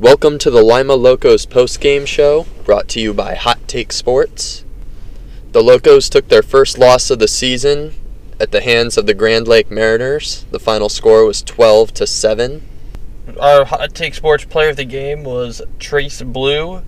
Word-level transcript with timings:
Welcome 0.00 0.38
to 0.38 0.50
the 0.50 0.60
Lima 0.60 0.96
Locos 0.96 1.46
post-game 1.46 2.04
show, 2.04 2.46
brought 2.64 2.88
to 2.88 3.00
you 3.00 3.14
by 3.14 3.36
Hot 3.36 3.68
Take 3.68 3.92
Sports. 3.92 4.64
The 5.52 5.62
Locos 5.62 6.08
took 6.08 6.26
their 6.26 6.42
first 6.42 6.78
loss 6.78 7.10
of 7.10 7.20
the 7.20 7.28
season 7.28 7.94
at 8.40 8.50
the 8.50 8.60
hands 8.60 8.98
of 8.98 9.06
the 9.06 9.14
Grand 9.14 9.46
Lake 9.46 9.70
Mariners. 9.70 10.46
The 10.50 10.58
final 10.58 10.88
score 10.88 11.24
was 11.24 11.44
12 11.44 11.94
to 11.94 12.08
7. 12.08 12.62
Our 13.38 13.66
Hot 13.66 13.94
Take 13.94 14.14
Sports 14.14 14.44
player 14.44 14.70
of 14.70 14.76
the 14.76 14.84
game 14.84 15.22
was 15.22 15.62
Trace 15.78 16.22
Blue. 16.22 16.82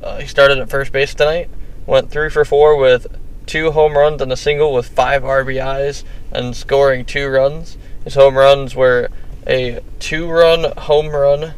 Uh, 0.00 0.18
he 0.18 0.28
started 0.28 0.58
at 0.58 0.70
first 0.70 0.92
base 0.92 1.16
tonight. 1.16 1.50
Went 1.84 2.12
three 2.12 2.30
for 2.30 2.44
four 2.44 2.76
with 2.76 3.08
two 3.46 3.72
home 3.72 3.98
runs 3.98 4.22
and 4.22 4.30
a 4.30 4.36
single 4.36 4.72
with 4.72 4.86
five 4.86 5.24
RBIs 5.24 6.04
and 6.30 6.54
scoring 6.54 7.04
two 7.04 7.26
runs. 7.26 7.76
His 8.04 8.14
home 8.14 8.36
runs 8.36 8.76
were 8.76 9.08
a 9.48 9.80
two 9.98 10.30
run 10.30 10.70
home 10.76 11.08
run 11.08 11.54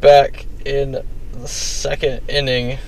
back 0.00 0.46
in 0.64 1.02
the 1.32 1.48
second 1.48 2.20
inning 2.28 2.78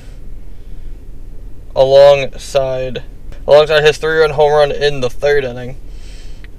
alongside 1.74 3.02
alongside 3.46 3.84
his 3.84 3.98
three 3.98 4.18
run 4.18 4.30
home 4.30 4.52
run 4.52 4.72
in 4.72 5.00
the 5.00 5.10
third 5.10 5.44
inning. 5.44 5.77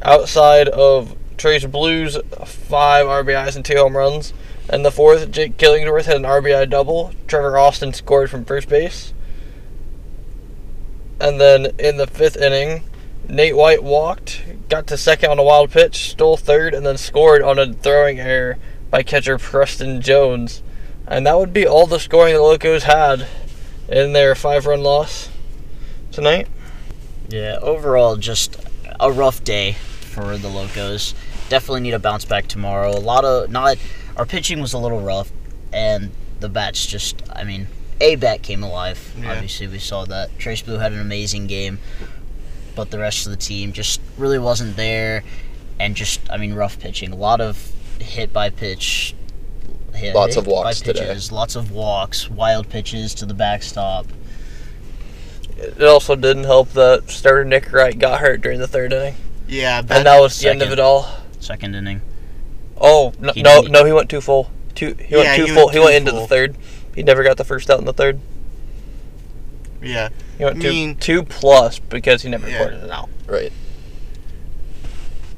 Outside 0.02 0.68
of 0.70 1.16
Trace 1.38 1.66
Blue's 1.66 2.18
five 2.46 3.08
RBIs 3.08 3.56
and 3.56 3.66
two 3.66 3.78
home 3.78 3.98
runs. 3.98 4.34
And 4.68 4.84
the 4.84 4.92
fourth, 4.92 5.30
Jake 5.32 5.58
Killingsworth 5.58 6.06
had 6.06 6.18
an 6.18 6.24
RBI 6.24 6.70
double. 6.70 7.12
Trevor 7.28 7.58
Austin 7.58 7.94
scored 7.94 8.30
from 8.30 8.46
first 8.46 8.68
base. 8.68 9.14
And 11.20 11.40
then 11.40 11.68
in 11.78 11.98
the 11.98 12.08
fifth 12.08 12.36
inning, 12.36 12.84
Nate 13.28 13.56
White 13.56 13.84
walked, 13.84 14.44
got 14.70 14.88
to 14.88 14.98
second 14.98 15.32
on 15.32 15.40
a 15.40 15.44
wild 15.44 15.72
pitch, 15.72 16.12
stole 16.12 16.38
third, 16.38 16.74
and 16.74 16.86
then 16.86 16.98
scored 16.98 17.42
on 17.42 17.58
a 17.58 17.74
throwing 17.74 18.20
error 18.20 18.58
by 18.96 19.04
catcher 19.04 19.38
Preston 19.38 20.00
Jones. 20.00 20.64
And 21.06 21.28
that 21.28 21.38
would 21.38 21.52
be 21.52 21.68
all 21.68 21.86
the 21.86 22.00
scoring 22.00 22.34
the 22.34 22.42
Locos 22.42 22.84
had 22.84 23.28
in 23.90 24.14
their 24.14 24.36
five 24.36 24.66
run 24.66 24.84
loss 24.84 25.28
tonight. 26.14 26.48
Yeah, 27.28 27.60
overall, 27.62 28.16
just 28.16 28.56
a 28.98 29.12
rough 29.12 29.44
day 29.44 29.74
for 29.74 30.38
the 30.38 30.48
Locos. 30.48 31.14
Definitely 31.50 31.82
need 31.82 31.94
a 31.94 32.00
bounce 32.00 32.24
back 32.24 32.48
tomorrow. 32.48 32.92
A 32.92 32.98
lot 32.98 33.26
of 33.26 33.52
not 33.52 33.76
our 34.16 34.26
pitching 34.26 34.62
was 34.62 34.72
a 34.72 34.78
little 34.78 35.02
rough, 35.02 35.30
and 35.74 36.12
the 36.40 36.48
bats 36.48 36.86
just. 36.86 37.22
I 37.34 37.44
mean, 37.44 37.68
a 38.00 38.16
bat 38.16 38.44
came 38.44 38.64
alive. 38.64 39.14
Yeah. 39.20 39.34
Obviously, 39.34 39.68
we 39.68 39.80
saw 39.80 40.06
that. 40.06 40.40
Trace 40.40 40.62
Blue 40.62 40.78
had 40.78 40.94
an 40.94 41.02
amazing 41.02 41.48
game, 41.48 41.80
but 42.76 42.92
the 42.92 43.00
rest 43.00 43.26
of 43.26 43.32
the 43.32 43.38
team 43.38 43.74
just 43.74 44.00
really 44.18 44.40
wasn't 44.40 44.78
there, 44.78 45.26
and 45.82 45.98
just 45.98 46.22
I 46.32 46.38
mean, 46.38 46.54
rough 46.54 46.80
pitching. 46.80 47.12
A 47.12 47.18
lot 47.18 47.42
of 47.42 47.74
hit 48.00 48.32
by 48.34 48.50
pitch. 48.50 49.16
Hit, 49.94 50.14
Lots 50.14 50.36
hit 50.36 50.42
of 50.42 50.48
walks 50.48 50.82
by 50.82 50.94
today. 50.94 51.18
Lots 51.32 51.56
of 51.56 51.72
walks, 51.72 52.30
wild 52.30 52.70
pitches 52.70 53.14
to 53.16 53.26
the 53.26 53.34
backstop. 53.34 54.08
It 55.58 55.82
also 55.84 56.16
didn't 56.16 56.44
help 56.44 56.72
that 56.74 57.10
starter 57.10 57.46
Nick 57.46 57.72
Wright 57.72 57.98
got 57.98 58.20
hurt 58.20 58.42
during 58.42 58.60
the 58.60 58.68
third 58.68 58.92
inning. 58.92 59.16
Yeah, 59.48 59.80
And 59.80 60.06
that 60.06 60.20
was 60.20 60.38
the 60.40 60.50
end 60.50 60.62
of 60.62 60.72
it 60.72 60.80
all. 60.80 61.08
Second 61.40 61.76
inning. 61.76 62.02
Oh 62.78 63.14
no, 63.20 63.32
He 63.32 63.42
no, 63.42 63.62
no! 63.62 63.86
He 63.86 63.94
went 63.94 64.10
too 64.10 64.20
full. 64.20 64.52
Too 64.74 64.96
he 65.00 65.16
went 65.16 65.28
Yeah, 65.28 65.36
too 65.38 65.46
he 65.46 65.52
full. 65.54 65.66
went 65.68 65.72
he 65.72 65.80
too 65.80 65.84
went 65.86 65.96
into 65.96 66.12
full. 66.12 66.22
the 66.22 66.28
third. 66.28 66.56
He 66.94 67.04
never 67.04 67.24
got 67.24 67.38
the 67.38 67.46
first 67.46 67.70
out 67.70 67.80
in 67.80 67.86
the 67.86 67.94
third. 67.94 68.20
yeah, 69.82 70.10
He 70.38 70.44
went 70.44 70.62
two, 70.62 70.70
mean- 70.70 70.96
two 70.96 71.24
plus 71.24 71.80
because 71.80 72.22
he 72.24 72.30
never 72.30 72.50
Yeah. 72.50 72.58
recorded 72.58 72.84
it 72.84 72.90
out. 72.92 73.10
Right. 73.28 73.54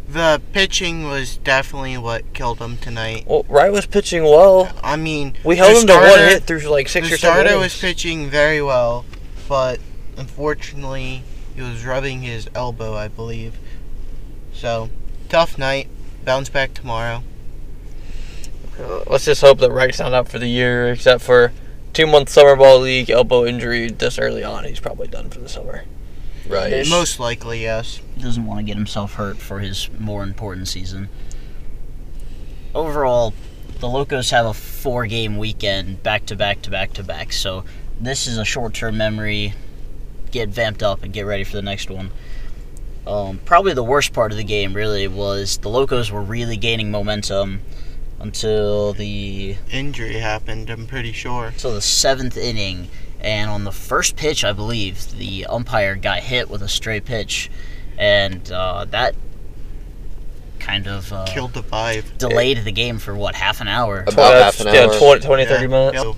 The 0.08 0.42
pitching 0.54 1.04
was 1.08 1.38
definitely 1.38 1.98
what 1.98 2.34
killed 2.34 2.60
him 2.60 2.78
tonight. 2.78 3.26
Well, 3.28 3.46
Wright 3.50 3.72
was 3.72 3.86
pitching 3.86 4.24
well. 4.24 4.72
I 4.84 4.96
mean, 4.96 5.36
We 5.44 5.58
held 5.58 5.82
him 5.82 5.88
to 5.88 5.94
one 5.94 6.04
starter- 6.04 6.28
hit 6.30 6.44
through 6.44 6.60
like 6.62 6.88
six 6.88 7.08
or 7.12 7.18
seven 7.18 7.46
starter 7.46 7.60
was 7.60 7.78
pitching 7.80 8.30
very 8.30 8.62
well, 8.62 9.06
but 9.48 9.80
unfortunately, 10.18 11.24
he 11.56 11.62
was 11.62 11.86
rubbing 11.86 12.22
his 12.22 12.50
elbow, 12.56 12.96
I 12.96 13.08
believe. 13.08 13.56
So, 14.54 14.90
tough 15.30 15.58
night. 15.58 15.88
Bounce 16.26 16.50
back 16.50 16.74
tomorrow. 16.74 17.24
Uh, 18.80 19.04
let's 19.08 19.26
just 19.26 19.42
hope 19.42 19.60
that 19.60 19.72
Wright's 19.72 20.00
not 20.00 20.14
out 20.14 20.28
for 20.30 20.40
the 20.40 20.48
year, 20.48 20.92
except 20.92 21.24
for 21.24 21.52
two 21.94 22.06
month 22.06 22.30
summer 22.30 22.56
ball 22.56 22.80
league 22.80 23.10
elbow 23.10 23.46
injury 23.46 23.90
this 23.90 24.20
early 24.20 24.44
on. 24.44 24.64
He's 24.66 24.80
probably 24.80 25.08
done 25.08 25.30
for 25.30 25.40
the 25.40 25.50
summer. 25.50 25.84
Right. 26.48 26.88
Most 26.88 27.20
likely, 27.20 27.62
yes. 27.62 28.00
He 28.16 28.22
doesn't 28.22 28.46
want 28.46 28.60
to 28.60 28.64
get 28.64 28.76
himself 28.76 29.14
hurt 29.14 29.38
for 29.38 29.60
his 29.60 29.90
more 30.00 30.24
important 30.24 30.68
season. 30.68 31.10
Overall, 32.74 33.34
the 33.80 33.88
Locos 33.88 34.30
have 34.32 34.46
a 34.46 34.54
four 34.54 35.06
game 35.06 35.38
weekend 35.38 36.02
back 36.04 36.26
to 36.28 36.36
back 36.36 36.62
to 36.64 36.70
back 36.70 36.94
to 36.94 37.04
back, 37.04 37.34
so 37.34 37.64
this 38.00 38.28
is 38.28 38.38
a 38.38 38.46
short 38.46 38.74
term 38.74 38.98
memory. 38.98 39.54
Get 40.32 40.50
vamped 40.50 40.84
up 40.84 41.04
and 41.04 41.14
get 41.14 41.26
ready 41.26 41.44
for 41.44 41.54
the 41.54 41.62
next 41.62 41.90
one. 41.90 42.12
Um, 43.06 43.40
probably 43.46 43.74
the 43.74 43.84
worst 43.84 44.12
part 44.14 44.32
of 44.32 44.38
the 44.38 44.44
game 44.44 44.74
really 44.74 45.08
was 45.08 45.58
the 45.60 45.70
Locos 45.70 46.12
were 46.12 46.22
really 46.22 46.58
gaining 46.58 46.92
momentum 46.92 47.62
until 48.20 48.94
the 48.94 49.56
Injury 49.72 50.16
happened, 50.16 50.70
I'm 50.70 50.88
pretty 50.88 51.12
sure. 51.12 51.48
until 51.48 51.74
the 51.74 51.82
seventh 51.82 52.36
inning, 52.36 52.90
and 53.20 53.50
on 53.50 53.64
the 53.64 53.72
first 53.72 54.16
pitch, 54.16 54.44
I 54.44 54.54
believe 54.54 55.12
the 55.18 55.46
umpire 55.48 55.96
got 55.96 56.20
hit 56.20 56.50
with 56.50 56.62
a 56.62 56.68
stray 56.70 57.00
pitch, 57.00 57.50
and 57.98 58.52
uh, 58.52 58.86
that 58.86 59.16
kind 60.60 60.88
of 60.88 61.12
uh, 61.14 61.26
Killed 61.28 61.54
the 61.54 61.64
vibe. 61.64 62.18
delayed 62.18 62.64
the 62.64 62.72
game 62.72 63.00
for 63.00 63.16
what 63.16 63.36
half 63.36 63.62
an 63.62 63.68
hour. 63.68 64.02
About 64.08 64.34
Uh, 64.36 64.44
half 64.44 64.60
an 64.60 64.68
yeah, 64.68 64.86
hour. 64.86 64.98
20, 64.98 65.22
20 65.26 65.46
30 65.46 65.68
minutes. 65.68 66.04
Yep. 66.04 66.16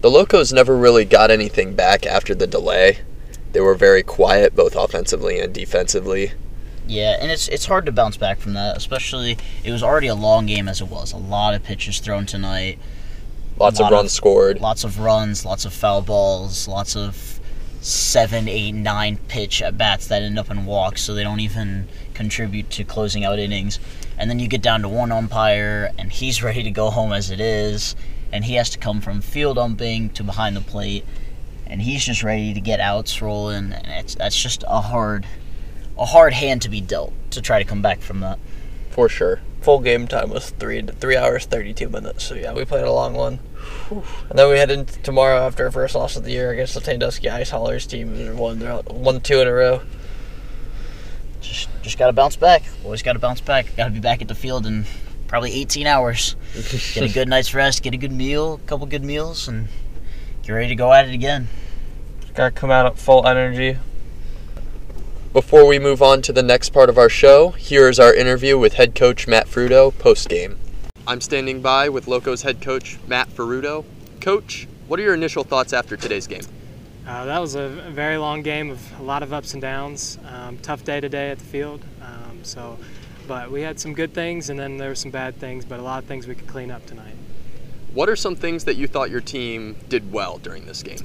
The 0.00 0.10
Locos 0.10 0.52
never 0.52 0.76
really 0.76 1.04
got 1.04 1.30
anything 1.30 1.74
back 1.74 2.06
after 2.06 2.34
the 2.34 2.46
delay. 2.46 2.98
They 3.52 3.60
were 3.60 3.74
very 3.74 4.02
quiet, 4.02 4.54
both 4.54 4.76
offensively 4.76 5.40
and 5.40 5.52
defensively. 5.52 6.32
Yeah, 6.86 7.16
and 7.20 7.30
it's 7.30 7.48
it's 7.48 7.66
hard 7.66 7.84
to 7.86 7.92
bounce 7.92 8.16
back 8.16 8.38
from 8.38 8.54
that, 8.54 8.76
especially 8.76 9.36
it 9.64 9.72
was 9.72 9.82
already 9.82 10.06
a 10.06 10.14
long 10.14 10.46
game 10.46 10.68
as 10.68 10.80
it 10.80 10.88
was. 10.88 11.12
A 11.12 11.16
lot 11.18 11.54
of 11.54 11.62
pitches 11.64 11.98
thrown 11.98 12.24
tonight, 12.26 12.78
Lots 13.58 13.78
of 13.80 13.84
Lot 13.84 13.92
of- 13.92 13.96
runs 13.98 14.12
scored. 14.12 14.60
lots 14.60 14.84
of 14.84 14.98
runs, 15.00 15.44
lots 15.44 15.64
of 15.64 15.72
foul 15.72 16.02
balls, 16.02 16.68
lots 16.68 16.94
of 16.96 17.40
seven, 17.80 18.48
eight, 18.48 18.72
nine 18.72 19.18
pitch 19.28 19.62
at 19.62 19.76
bats 19.78 20.06
that 20.08 20.22
end 20.22 20.38
up 20.38 20.50
in 20.50 20.64
walks, 20.66 21.02
so 21.02 21.14
they 21.14 21.22
don't 21.22 21.40
even 21.40 21.88
contribute 22.14 22.70
to 22.70 22.84
closing 22.84 23.24
out 23.24 23.38
innings. 23.38 23.78
And 24.18 24.28
then 24.28 24.38
you 24.40 24.48
get 24.48 24.62
down 24.62 24.82
to 24.82 24.88
one 24.88 25.12
umpire, 25.12 25.90
and 25.98 26.10
he's 26.12 26.42
ready 26.48 26.62
to 26.62 26.70
go 26.70 26.90
home 26.90 27.12
as 27.12 27.30
it 27.30 27.40
is, 27.40 27.94
and 28.32 28.44
he 28.44 28.54
has 28.54 28.68
to 28.70 28.78
come 28.78 29.00
from 29.00 29.20
field 29.20 29.58
umping 29.58 30.10
to 30.10 30.22
behind 30.24 30.56
the 30.56 30.60
plate, 30.60 31.04
and 31.66 31.80
he's 31.82 32.04
just 32.04 32.22
ready 32.22 32.52
to 32.54 32.60
get 32.60 32.80
outs 32.80 33.20
rolling, 33.22 33.72
and 33.72 33.86
it's 33.86 34.14
that's 34.16 34.40
just 34.40 34.64
a 34.66 34.80
hard, 34.80 35.26
a 35.98 36.04
hard 36.04 36.32
hand 36.32 36.62
to 36.62 36.68
be 36.68 36.80
dealt 36.80 37.12
to 37.30 37.40
try 37.40 37.58
to 37.58 37.64
come 37.64 37.80
back 37.82 38.00
from 38.00 38.20
that. 38.20 38.38
For 38.90 39.08
sure. 39.08 39.40
Full 39.60 39.80
game 39.80 40.06
time 40.06 40.30
was 40.30 40.50
three 40.50 40.82
three 40.82 41.16
hours 41.16 41.44
thirty 41.44 41.74
two 41.74 41.88
minutes. 41.88 42.24
So 42.24 42.34
yeah, 42.34 42.52
we 42.52 42.64
played 42.64 42.84
a 42.84 42.92
long 42.92 43.14
one. 43.14 43.40
And 43.90 44.38
then 44.38 44.48
we 44.48 44.56
head 44.58 44.70
into 44.70 44.98
tomorrow 45.00 45.38
after 45.46 45.64
our 45.64 45.70
first 45.70 45.94
loss 45.94 46.16
of 46.16 46.24
the 46.24 46.30
year 46.30 46.52
against 46.52 46.74
the 46.74 46.80
Sandusky 46.80 47.28
Ice 47.28 47.50
Haulers 47.50 47.86
team. 47.86 48.14
who 48.14 48.36
Won 48.36 48.60
won 48.86 49.20
two 49.20 49.40
in 49.40 49.48
a 49.48 49.52
row. 49.52 49.82
Just 51.40 51.68
just 51.82 51.98
gotta 51.98 52.12
bounce 52.12 52.36
back. 52.36 52.62
Always 52.84 53.02
gotta 53.02 53.18
bounce 53.18 53.40
back. 53.40 53.74
Gotta 53.76 53.90
be 53.90 54.00
back 54.00 54.22
at 54.22 54.28
the 54.28 54.34
field 54.34 54.66
in 54.66 54.84
probably 55.26 55.52
18 55.52 55.86
hours. 55.86 56.36
Get 56.94 57.10
a 57.10 57.12
good 57.12 57.28
night's 57.28 57.52
rest. 57.54 57.82
Get 57.82 57.94
a 57.94 57.98
good 57.98 58.12
meal, 58.12 58.54
a 58.54 58.58
couple 58.68 58.86
good 58.86 59.04
meals, 59.04 59.48
and 59.48 59.68
get 60.42 60.52
ready 60.52 60.68
to 60.68 60.74
go 60.74 60.92
at 60.92 61.06
it 61.08 61.14
again. 61.14 61.48
Got 62.34 62.54
to 62.54 62.60
come 62.60 62.70
out 62.70 62.86
at 62.86 62.98
full 62.98 63.26
energy. 63.26 63.78
Before 65.34 65.66
we 65.66 65.78
move 65.78 66.00
on 66.00 66.22
to 66.22 66.32
the 66.32 66.42
next 66.42 66.70
part 66.70 66.88
of 66.88 66.96
our 66.96 67.10
show, 67.10 67.50
here 67.50 67.86
is 67.90 68.00
our 68.00 68.14
interview 68.14 68.56
with 68.56 68.72
head 68.72 68.94
coach 68.94 69.28
Matt 69.28 69.46
Furuto 69.46 69.96
post 69.98 70.30
game. 70.30 70.58
I'm 71.06 71.20
standing 71.20 71.60
by 71.60 71.90
with 71.90 72.08
Locos 72.08 72.40
head 72.40 72.62
coach 72.62 72.98
Matt 73.06 73.28
Furuto. 73.28 73.84
Coach, 74.22 74.66
what 74.86 74.98
are 74.98 75.02
your 75.02 75.12
initial 75.12 75.44
thoughts 75.44 75.74
after 75.74 75.98
today's 75.98 76.26
game? 76.26 76.40
Uh, 77.06 77.26
that 77.26 77.40
was 77.40 77.56
a 77.56 77.68
very 77.68 78.16
long 78.16 78.40
game 78.40 78.70
of 78.70 79.00
a 79.00 79.02
lot 79.02 79.22
of 79.22 79.34
ups 79.34 79.52
and 79.52 79.60
downs. 79.60 80.18
Um, 80.26 80.56
tough 80.58 80.82
day 80.82 80.98
today 80.98 81.30
at 81.30 81.38
the 81.38 81.44
field. 81.44 81.84
Um, 82.00 82.40
so, 82.42 82.78
but 83.26 83.50
we 83.50 83.60
had 83.60 83.78
some 83.78 83.92
good 83.92 84.14
things, 84.14 84.48
and 84.48 84.58
then 84.58 84.78
there 84.78 84.88
were 84.88 84.94
some 84.94 85.10
bad 85.10 85.36
things. 85.36 85.66
But 85.66 85.78
a 85.78 85.82
lot 85.82 86.02
of 86.02 86.08
things 86.08 86.26
we 86.26 86.36
could 86.36 86.48
clean 86.48 86.70
up 86.70 86.86
tonight. 86.86 87.14
What 87.92 88.08
are 88.08 88.16
some 88.16 88.34
things 88.34 88.64
that 88.64 88.76
you 88.76 88.86
thought 88.86 89.10
your 89.10 89.20
team 89.20 89.76
did 89.90 90.10
well 90.10 90.38
during 90.38 90.64
this 90.64 90.82
game? 90.82 91.00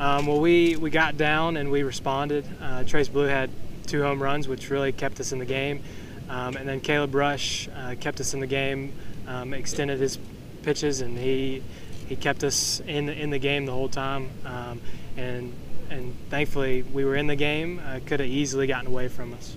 Um, 0.00 0.26
well, 0.26 0.40
we 0.40 0.76
we 0.76 0.90
got 0.90 1.16
down 1.16 1.56
and 1.56 1.70
we 1.70 1.82
responded. 1.82 2.46
Uh, 2.62 2.84
Trace 2.84 3.08
Blue 3.08 3.24
had 3.24 3.50
two 3.86 4.02
home 4.02 4.22
runs, 4.22 4.46
which 4.46 4.70
really 4.70 4.92
kept 4.92 5.18
us 5.18 5.32
in 5.32 5.38
the 5.38 5.44
game. 5.44 5.82
Um, 6.28 6.56
and 6.56 6.68
then 6.68 6.80
Caleb 6.80 7.14
Rush 7.14 7.68
uh, 7.74 7.94
kept 7.98 8.20
us 8.20 8.34
in 8.34 8.40
the 8.40 8.46
game, 8.46 8.92
um, 9.26 9.54
extended 9.54 9.98
his 9.98 10.18
pitches, 10.62 11.00
and 11.00 11.18
he 11.18 11.62
he 12.06 12.16
kept 12.16 12.44
us 12.44 12.80
in 12.86 13.06
the, 13.06 13.12
in 13.12 13.30
the 13.30 13.38
game 13.38 13.66
the 13.66 13.72
whole 13.72 13.88
time. 13.88 14.30
Um, 14.44 14.80
and 15.16 15.52
and 15.90 16.14
thankfully 16.30 16.82
we 16.82 17.04
were 17.04 17.16
in 17.16 17.26
the 17.26 17.36
game. 17.36 17.80
Uh, 17.84 18.00
could 18.04 18.20
have 18.20 18.28
easily 18.28 18.66
gotten 18.66 18.86
away 18.86 19.08
from 19.08 19.34
us. 19.34 19.56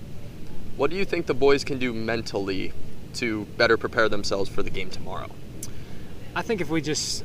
What 0.76 0.90
do 0.90 0.96
you 0.96 1.04
think 1.04 1.26
the 1.26 1.34
boys 1.34 1.62
can 1.62 1.78
do 1.78 1.92
mentally 1.92 2.72
to 3.14 3.44
better 3.56 3.76
prepare 3.76 4.08
themselves 4.08 4.48
for 4.48 4.62
the 4.62 4.70
game 4.70 4.90
tomorrow? 4.90 5.30
I 6.34 6.40
think 6.40 6.62
if 6.62 6.70
we 6.70 6.80
just 6.80 7.24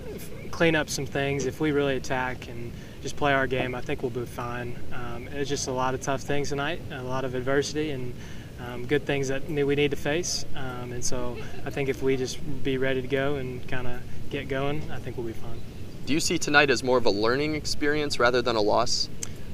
clean 0.58 0.76
up 0.76 0.90
some 0.90 1.06
things, 1.06 1.46
if 1.46 1.60
we 1.60 1.72
really 1.72 1.98
attack 1.98 2.48
and 2.48 2.72
just 3.04 3.16
play 3.16 3.32
our 3.32 3.46
game, 3.46 3.76
I 3.76 3.82
think 3.82 4.02
we'll 4.02 4.10
be 4.10 4.26
fine. 4.26 4.76
Um, 4.92 5.28
it's 5.28 5.48
just 5.48 5.68
a 5.68 5.72
lot 5.72 5.94
of 5.94 6.02
tough 6.02 6.22
things 6.22 6.50
tonight, 6.50 6.82
a 6.90 7.04
lot 7.04 7.26
of 7.26 7.36
adversity, 7.36 7.92
and 7.92 8.12
um, 8.60 8.88
good 8.88 9.06
things 9.06 9.28
that 9.28 9.48
we 9.48 9.76
need 9.76 9.92
to 9.92 9.98
face. 9.98 10.46
Um, 10.56 10.94
and 10.94 11.06
so 11.06 11.38
I 11.64 11.70
think 11.70 11.90
if 11.90 12.02
we 12.02 12.18
just 12.18 12.40
be 12.64 12.80
ready 12.80 13.04
to 13.04 13.08
go 13.08 13.36
and 13.36 13.68
kind 13.68 13.86
of 13.86 14.02
get 14.32 14.48
going, 14.48 14.82
I 14.92 14.98
think 14.98 15.16
we'll 15.16 15.28
be 15.28 15.34
fine. 15.34 15.62
Do 16.08 16.14
you 16.14 16.20
see 16.20 16.40
tonight 16.40 16.72
as 16.72 16.84
more 16.84 16.98
of 16.98 17.06
a 17.06 17.12
learning 17.12 17.54
experience 17.54 18.20
rather 18.20 18.42
than 18.42 18.56
a 18.56 18.62
loss? 18.62 19.10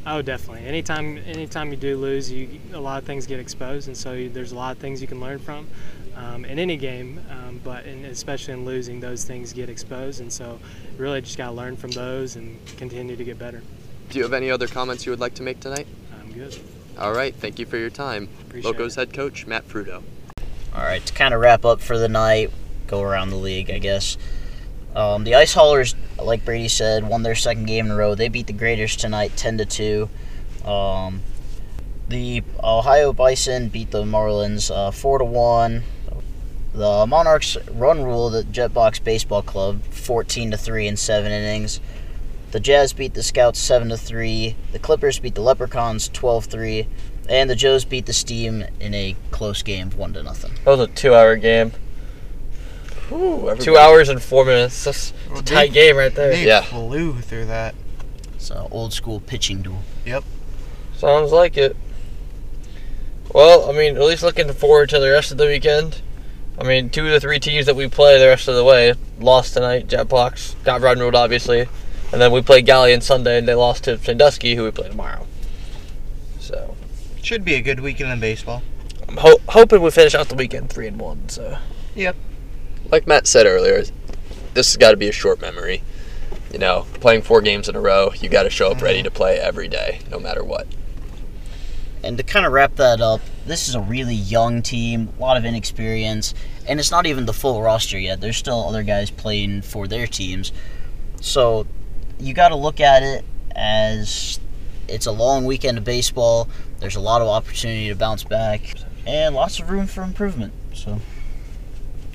Oh, 0.07 0.21
definitely. 0.21 0.65
Anytime, 0.65 1.17
anytime 1.25 1.71
you 1.71 1.77
do 1.77 1.97
lose, 1.97 2.31
you 2.31 2.61
a 2.73 2.79
lot 2.79 3.01
of 3.01 3.05
things 3.05 3.27
get 3.27 3.41
exposed, 3.41 3.89
and 3.89 3.97
so 3.97 4.13
you, 4.13 4.29
there's 4.29 4.53
a 4.53 4.55
lot 4.55 4.73
of 4.73 4.77
things 4.81 5.01
you 5.01 5.07
can 5.07 5.19
learn 5.19 5.39
from 5.39 5.67
um, 6.23 6.45
in 6.45 6.59
any 6.59 6.77
game. 6.77 7.19
Um, 7.29 7.59
but 7.63 7.85
in, 7.85 8.05
especially 8.05 8.53
in 8.53 8.65
losing, 8.65 8.99
those 8.99 9.23
things 9.23 9.53
get 9.53 9.69
exposed, 9.69 10.21
and 10.21 10.31
so 10.31 10.59
really 10.97 11.21
just 11.21 11.37
got 11.37 11.47
to 11.47 11.51
learn 11.53 11.75
from 11.75 11.91
those 11.91 12.35
and 12.35 12.59
continue 12.77 13.15
to 13.15 13.23
get 13.23 13.37
better. 13.37 13.61
Do 14.09 14.17
you 14.17 14.23
have 14.23 14.33
any 14.33 14.51
other 14.51 14.67
comments 14.67 15.05
you 15.05 15.11
would 15.11 15.19
like 15.19 15.33
to 15.35 15.43
make 15.43 15.59
tonight? 15.59 15.87
I'm 16.19 16.31
good. 16.31 16.57
All 16.97 17.13
right. 17.13 17.33
Thank 17.33 17.59
you 17.59 17.65
for 17.65 17.77
your 17.77 17.89
time. 17.89 18.27
Appreciate 18.47 18.71
Locos 18.71 18.97
it. 18.97 18.99
head 18.99 19.13
coach 19.13 19.47
Matt 19.47 19.67
Furuto. 19.67 20.03
All 20.75 20.83
right, 20.83 21.05
to 21.05 21.13
kind 21.13 21.35
of 21.35 21.39
wrap 21.39 21.65
up 21.65 21.81
for 21.81 21.99
the 21.99 22.09
night, 22.09 22.49
go 22.87 23.01
around 23.03 23.29
the 23.29 23.35
league, 23.35 23.69
I 23.69 23.77
guess. 23.77 24.17
Um, 24.95 25.23
the 25.23 25.35
Ice 25.35 25.53
Haulers, 25.53 25.93
like 26.17 26.43
Brady 26.45 26.67
said, 26.67 27.07
won 27.07 27.21
their 27.21 27.35
second 27.35 27.65
game 27.65 27.85
in 27.85 27.91
a 27.91 27.95
row. 27.95 28.15
They 28.15 28.27
beat 28.27 28.47
the 28.47 28.53
Graders 28.53 28.95
tonight, 28.95 29.33
ten 29.35 29.59
to 29.59 29.65
two. 29.65 30.09
Um, 30.65 31.21
the 32.09 32.43
Ohio 32.63 33.13
Bison 33.13 33.69
beat 33.69 33.91
the 33.91 34.03
Marlins 34.03 34.75
uh, 34.75 34.89
four 34.89 35.19
to 35.19 35.25
one. 35.25 35.83
The 36.73 37.05
Monarchs 37.05 37.55
run 37.71 38.03
rule 38.03 38.29
the 38.29 38.43
Jetbox 38.43 39.03
Baseball 39.03 39.41
Club 39.43 39.83
fourteen 39.85 40.49
to 40.51 40.57
three 40.57 40.87
in 40.87 40.97
seven 40.97 41.31
innings. 41.31 41.79
The 42.51 42.59
Jazz 42.59 42.93
beat 42.93 43.13
the 43.13 43.23
Scouts 43.23 43.59
seven 43.59 43.89
to 43.89 43.97
three. 43.97 44.55
The 44.71 44.79
Clippers 44.79 45.19
beat 45.19 45.35
the 45.35 45.41
Leprechauns 45.41 46.09
12-3. 46.09 46.85
and 47.29 47.49
the 47.49 47.55
Joes 47.55 47.85
beat 47.85 48.05
the 48.05 48.13
Steam 48.13 48.65
in 48.79 48.93
a 48.93 49.15
close 49.31 49.63
game, 49.63 49.89
one 49.91 50.13
to 50.13 50.21
nothing. 50.23 50.51
That 50.65 50.71
was 50.77 50.79
a 50.81 50.87
two-hour 50.87 51.37
game. 51.37 51.71
Ooh, 53.11 53.55
Two 53.59 53.77
hours 53.77 54.09
and 54.09 54.21
four 54.21 54.43
minutes. 54.45 54.83
That's 54.83 55.13
Well, 55.29 55.39
a 55.39 55.41
they- 55.41 55.55
tight 55.55 55.73
game 55.73 55.95
right 55.97 56.13
there. 56.13 56.31
They 56.31 56.45
Yeah. 56.45 56.61
flew 56.63 57.21
through 57.21 57.45
that. 57.45 57.75
It's 58.35 58.49
an 58.51 58.67
old 58.71 58.91
school 58.93 59.19
pitching 59.21 59.61
duel. 59.61 59.83
Yep. 60.05 60.23
Sounds 60.97 61.31
like 61.31 61.55
it. 61.57 61.75
Well, 63.33 63.69
I 63.69 63.73
mean, 63.73 63.95
at 63.95 64.03
least 64.03 64.21
looking 64.23 64.51
forward 64.51 64.89
to 64.89 64.99
the 64.99 65.09
rest 65.11 65.31
of 65.31 65.37
the 65.37 65.45
weekend. 65.45 66.01
I 66.57 66.63
mean, 66.63 66.89
two 66.89 67.05
of 67.05 67.11
the 67.11 67.19
three 67.19 67.39
teams 67.39 67.65
that 67.65 67.75
we 67.75 67.87
play 67.87 68.19
the 68.19 68.27
rest 68.27 68.47
of 68.47 68.55
the 68.55 68.63
way 68.63 68.93
lost 69.19 69.53
tonight. 69.53 69.87
Jetblocks 69.87 70.55
got 70.63 70.81
run 70.81 70.99
ruled, 70.99 71.15
obviously. 71.15 71.67
And 72.11 72.21
then 72.21 72.31
we 72.31 72.41
play 72.41 72.61
Galion 72.61 73.01
Sunday, 73.01 73.39
and 73.39 73.47
they 73.47 73.55
lost 73.55 73.85
to 73.85 73.97
Sandusky, 73.97 74.55
who 74.55 74.63
we 74.63 74.71
play 74.71 74.87
tomorrow. 74.87 75.25
So, 76.39 76.75
Should 77.23 77.43
be 77.43 77.55
a 77.55 77.61
good 77.61 77.79
weekend 77.79 78.11
in 78.11 78.19
baseball. 78.19 78.61
I'm 79.07 79.17
ho- 79.17 79.41
hoping 79.49 79.81
we 79.81 79.89
finish 79.89 80.13
out 80.13 80.29
the 80.29 80.35
weekend 80.35 80.69
3 80.69 80.87
and 80.87 80.99
1. 80.99 81.29
So, 81.29 81.57
yep. 81.95 82.15
Like 82.91 83.07
Matt 83.07 83.25
said 83.25 83.47
earlier, 83.47 83.83
this 84.53 84.67
has 84.67 84.77
got 84.77 84.91
to 84.91 84.97
be 84.97 85.09
a 85.09 85.11
short 85.11 85.41
memory. 85.41 85.81
You 86.51 86.59
know, 86.59 86.85
playing 86.95 87.23
four 87.23 87.41
games 87.41 87.67
in 87.67 87.75
a 87.75 87.81
row, 87.81 88.11
you 88.19 88.29
got 88.29 88.43
to 88.43 88.49
show 88.51 88.69
up 88.69 88.81
ready 88.81 88.99
mm-hmm. 88.99 89.05
to 89.05 89.11
play 89.11 89.39
every 89.39 89.67
day, 89.67 90.01
no 90.11 90.19
matter 90.19 90.43
what. 90.43 90.67
And 92.03 92.15
to 92.17 92.23
kind 92.23 92.45
of 92.45 92.51
wrap 92.51 92.75
that 92.75 93.01
up, 93.01 93.21
this 93.45 93.67
is 93.67 93.75
a 93.75 93.81
really 93.81 94.15
young 94.15 94.61
team, 94.61 95.09
a 95.17 95.21
lot 95.21 95.37
of 95.37 95.45
inexperience, 95.45 96.33
and 96.67 96.79
it's 96.79 96.91
not 96.91 97.05
even 97.05 97.25
the 97.25 97.33
full 97.33 97.61
roster 97.61 97.99
yet. 97.99 98.21
There's 98.21 98.37
still 98.37 98.67
other 98.67 98.83
guys 98.83 99.09
playing 99.09 99.63
for 99.63 99.87
their 99.87 100.07
teams. 100.07 100.51
So 101.21 101.67
you 102.19 102.33
got 102.33 102.49
to 102.49 102.55
look 102.55 102.79
at 102.79 103.03
it 103.03 103.25
as 103.55 104.39
it's 104.87 105.05
a 105.05 105.11
long 105.11 105.45
weekend 105.45 105.77
of 105.77 105.83
baseball. 105.83 106.47
There's 106.79 106.95
a 106.95 107.01
lot 107.01 107.21
of 107.21 107.27
opportunity 107.27 107.87
to 107.89 107.95
bounce 107.95 108.23
back 108.23 108.75
and 109.05 109.35
lots 109.35 109.59
of 109.59 109.69
room 109.69 109.87
for 109.87 110.03
improvement. 110.03 110.53
So 110.73 110.99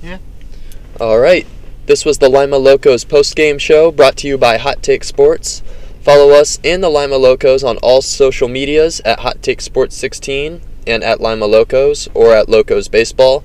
yeah. 0.03 0.19
All 1.01 1.19
right. 1.19 1.47
This 1.87 2.05
was 2.05 2.19
the 2.19 2.29
Lima 2.29 2.59
Locos 2.59 3.05
post-game 3.05 3.59
show 3.59 3.91
brought 3.91 4.17
to 4.19 4.29
you 4.29 4.37
by 4.37 4.59
Hot 4.59 4.83
Take 4.83 5.05
Sports. 5.05 5.63
Follow 6.03 6.31
us 6.31 6.59
and 6.63 6.83
the 6.83 6.91
Lima 6.91 7.17
Locos 7.17 7.65
on 7.65 7.79
all 7.79 8.03
social 8.03 8.49
medias 8.49 9.01
at 9.07 9.21
Hot 9.21 9.43
Take 9.43 9.61
Sports 9.61 9.97
16 9.97 10.61
and 10.89 11.05
at 11.05 11.21
Lima 11.21 11.47
Locos 11.47 12.09
or 12.15 12.35
at 12.35 12.49
Locos 12.49 12.89
Baseball. 12.89 13.45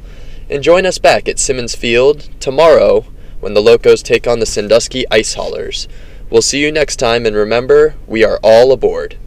And 0.50 0.64
join 0.64 0.86
us 0.86 0.98
back 0.98 1.28
at 1.28 1.40
Simmons 1.40 1.76
Field 1.76 2.30
tomorrow 2.40 3.06
when 3.40 3.54
the 3.54 3.62
Locos 3.62 4.02
take 4.02 4.26
on 4.28 4.40
the 4.40 4.46
Sandusky 4.46 5.06
Ice 5.12 5.34
Haulers. 5.34 5.88
We'll 6.30 6.42
see 6.42 6.62
you 6.62 6.72
next 6.72 6.96
time 6.96 7.26
and 7.26 7.36
remember, 7.36 7.96
we 8.08 8.24
are 8.24 8.40
all 8.42 8.72
aboard. 8.72 9.18